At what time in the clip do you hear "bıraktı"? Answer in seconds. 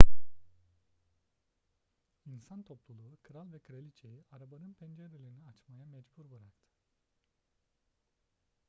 6.31-6.61